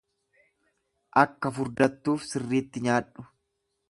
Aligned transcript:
Akka 1.23 1.51
furdattuuf 1.59 2.27
sirriitti 2.31 2.85
nyaadhu. 2.87 3.29